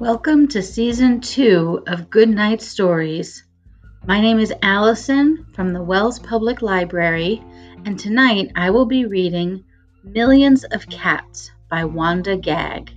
[0.00, 3.44] Welcome to season two of Good Night Stories.
[4.04, 7.40] My name is Allison from the Wells Public Library,
[7.84, 9.62] and tonight I will be reading
[10.02, 12.92] Millions of Cats by Wanda Gag.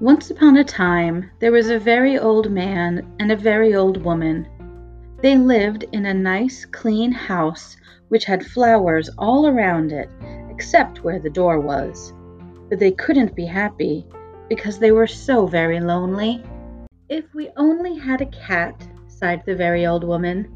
[0.00, 4.46] Once upon a time, there was a very old man and a very old woman.
[5.22, 7.78] They lived in a nice, clean house
[8.08, 10.10] which had flowers all around it,
[10.50, 12.12] except where the door was
[12.74, 14.04] but they couldn't be happy
[14.48, 16.42] because they were so very lonely.
[17.08, 18.74] If we only had a cat,
[19.06, 20.48] sighed the very old woman.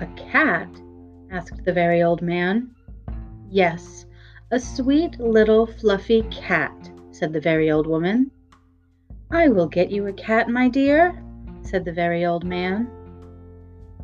[0.00, 0.68] A cat?
[1.30, 2.74] asked the very old man.
[3.48, 4.04] Yes,
[4.50, 8.30] a sweet little fluffy cat, said the very old woman.
[9.30, 11.24] I will get you a cat, my dear,
[11.62, 12.86] said the very old man.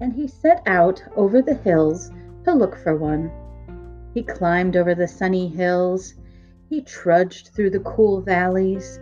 [0.01, 2.11] And he set out over the hills
[2.45, 3.31] to look for one.
[4.15, 6.15] He climbed over the sunny hills
[6.69, 8.99] he trudged through the cool valleys.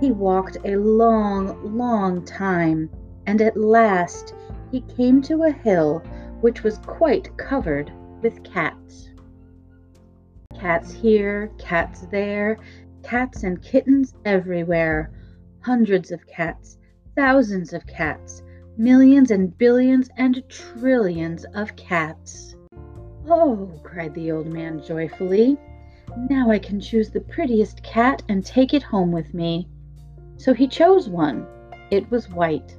[0.00, 2.90] He walked a long, long time,
[3.26, 4.34] and at last
[4.70, 6.02] he came to a hill
[6.40, 9.10] which was quite covered with cats.
[10.54, 12.58] Cats here, cats there,
[13.02, 15.10] cats and kittens everywhere.
[15.60, 16.78] Hundreds of cats,
[17.16, 18.42] thousands of cats,
[18.76, 22.54] millions and billions and trillions of cats.
[23.28, 25.58] Oh, cried the old man joyfully.
[26.26, 29.68] Now I can choose the prettiest cat and take it home with me.
[30.36, 31.46] So he chose one.
[31.92, 32.76] It was white.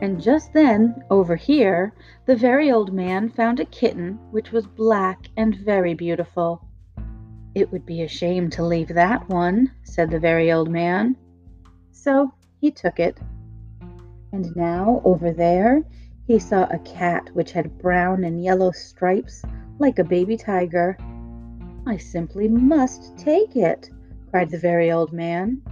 [0.00, 1.92] And just then, over here,
[2.24, 6.64] the very old man found a kitten which was black and very beautiful.
[7.54, 11.16] It would be a shame to leave that one, said the very old man.
[11.92, 13.20] So he took it.
[14.32, 15.82] And now, over there,
[16.26, 19.42] he saw a cat which had brown and yellow stripes
[19.78, 20.96] like a baby tiger
[21.86, 23.90] I simply must take it,
[24.30, 25.62] cried the very old man.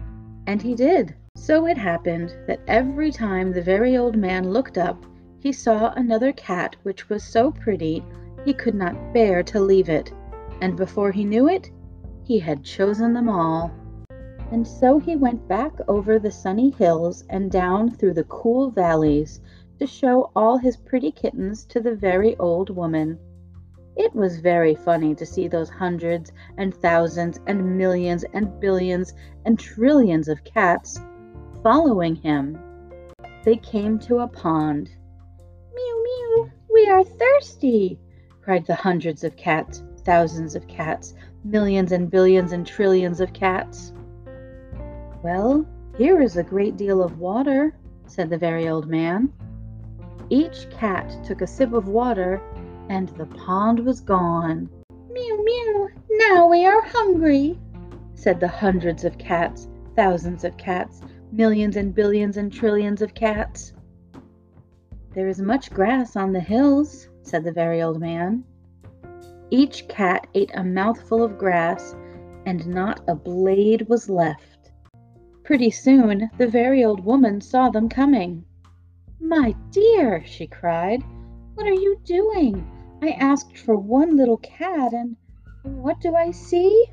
[0.46, 1.14] And he did.
[1.36, 5.04] So it happened that every time the very old man looked up,
[5.41, 8.04] he saw another cat which was so pretty
[8.44, 10.12] he could not bear to leave it.
[10.60, 11.70] And before he knew it,
[12.24, 13.70] he had chosen them all.
[14.50, 19.41] And so he went back over the sunny hills and down through the cool valleys
[19.78, 23.18] to show all his pretty kittens to the very old woman.
[23.98, 29.12] It was very funny to see those hundreds and thousands and millions and billions
[29.44, 31.00] and trillions of cats
[31.64, 32.56] following him.
[33.42, 34.88] They came to a pond.
[35.75, 37.98] Mew, mew, we are thirsty,
[38.41, 43.92] cried the hundreds of cats, thousands of cats, millions and billions and trillions of cats.
[45.25, 45.66] Well,
[45.97, 47.75] here is a great deal of water,
[48.06, 49.32] said the very old man.
[50.30, 52.41] Each cat took a sip of water
[52.88, 54.69] and the pond was gone.
[55.10, 57.59] Mew, mew, now we are hungry,
[58.15, 61.00] said the hundreds of cats, thousands of cats,
[61.32, 63.72] millions and billions and trillions of cats.
[65.15, 68.44] There is much grass on the hills, said the very old man.
[69.50, 71.94] Each cat ate a mouthful of grass,
[72.47, 74.71] and not a blade was left.
[75.44, 78.44] Pretty soon the very old woman saw them coming.
[79.21, 81.03] My dear, she cried,
[81.54, 82.65] what are you doing?
[83.00, 85.16] I asked for one little cat, and
[85.62, 86.86] what do I see?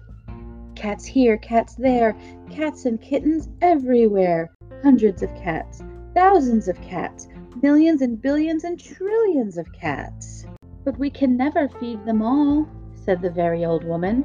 [0.76, 2.16] Cats here, cats there,
[2.52, 4.52] cats and kittens everywhere.
[4.84, 5.82] Hundreds of cats,
[6.14, 7.28] thousands of cats,
[7.64, 10.46] millions and billions and trillions of cats.
[10.84, 14.24] But we can never feed them all, said the very old woman.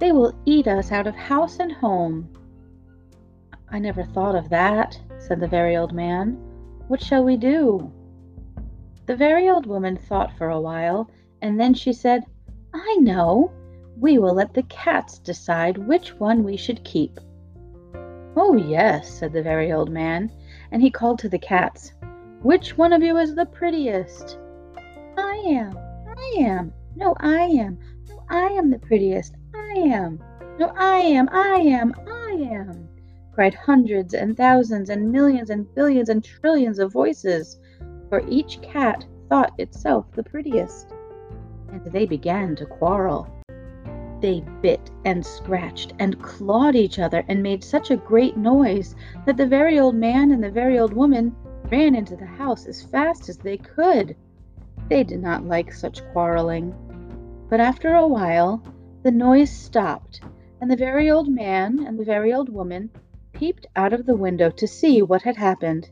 [0.00, 2.28] They will eat us out of house and home.
[3.70, 6.36] I never thought of that, said the very old man.
[6.88, 7.92] What shall we do?
[9.06, 12.24] The very old woman thought for a while, and then she said,
[12.72, 13.50] I know.
[13.98, 17.18] We will let the cats decide which one we should keep.
[18.36, 20.30] Oh, yes, said the very old man,
[20.70, 21.92] and he called to the cats,
[22.42, 24.38] Which one of you is the prettiest?
[25.18, 30.22] I am, I am, no, I am, no, I am the prettiest, I am,
[30.58, 32.88] no, I am, I am, I am,
[33.32, 37.58] cried hundreds and thousands and millions and billions and trillions of voices
[38.12, 40.92] for each cat thought itself the prettiest.
[41.72, 43.26] And they began to quarrel.
[44.20, 48.94] They bit and scratched and clawed each other and made such a great noise
[49.24, 51.34] that the very old man and the very old woman
[51.70, 54.14] ran into the house as fast as they could.
[54.90, 56.74] They did not like such quarreling.
[57.48, 58.62] But after a while,
[59.04, 60.20] the noise stopped,
[60.60, 62.90] and the very old man and the very old woman
[63.32, 65.88] peeped out of the window to see what had happened.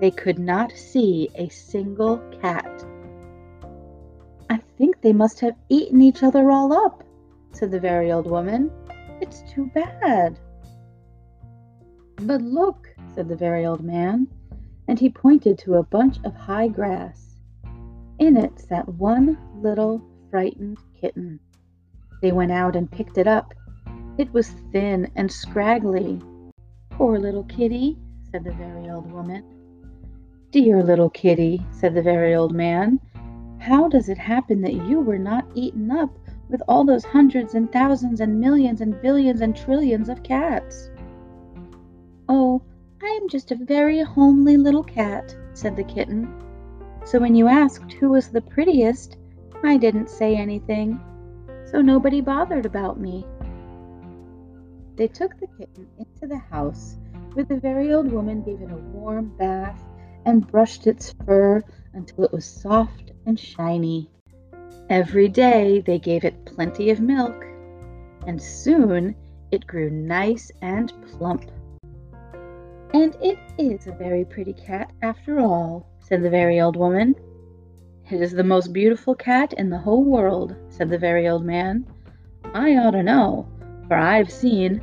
[0.00, 2.84] They could not see a single cat.
[4.48, 7.02] I think they must have eaten each other all up,
[7.52, 8.70] said the very old woman.
[9.20, 10.38] It's too bad.
[12.22, 14.28] But look, said the very old man,
[14.86, 17.36] and he pointed to a bunch of high grass.
[18.18, 20.00] In it sat one little
[20.30, 21.40] frightened kitten.
[22.22, 23.54] They went out and picked it up.
[24.16, 26.20] It was thin and scraggly.
[26.90, 27.98] Poor little kitty,
[28.30, 29.57] said the very old woman.
[30.50, 32.98] Dear little kitty, said the very old man,
[33.58, 36.18] how does it happen that you were not eaten up
[36.48, 40.88] with all those hundreds and thousands and millions and billions and trillions of cats?
[42.30, 42.62] Oh,
[43.02, 46.32] I am just a very homely little cat, said the kitten.
[47.04, 49.18] So when you asked who was the prettiest,
[49.62, 50.98] I didn't say anything,
[51.66, 53.26] so nobody bothered about me.
[54.96, 56.96] They took the kitten into the house,
[57.34, 59.78] where the very old woman gave it a warm bath
[60.28, 61.62] and brushed its fur
[61.94, 64.10] until it was soft and shiny.
[64.90, 67.46] Every day they gave it plenty of milk,
[68.26, 69.16] and soon
[69.50, 71.50] it grew nice and plump.
[72.92, 77.14] And it is a very pretty cat after all, said the very old woman.
[78.10, 81.86] It is the most beautiful cat in the whole world, said the very old man.
[82.52, 83.48] I ought to know,
[83.88, 84.82] for I've seen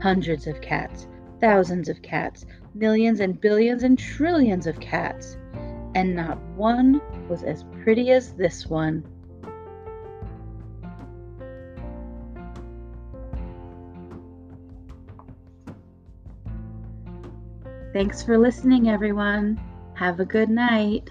[0.00, 1.06] hundreds of cats,
[1.40, 5.36] thousands of cats, millions and billions and trillions of cats,
[5.94, 9.04] and not one was as pretty as this one.
[17.92, 19.60] Thanks for listening, everyone.
[19.94, 21.10] Have a good night.